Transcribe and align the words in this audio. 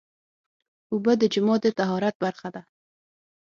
اوبه 0.93 1.13
د 1.17 1.23
جومات 1.33 1.61
د 1.63 1.65
طهارت 1.79 2.15
برخه 2.23 2.49
ده. 2.55 2.61